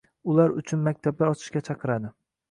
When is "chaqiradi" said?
1.67-2.11